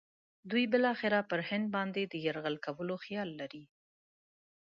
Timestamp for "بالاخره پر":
0.73-1.39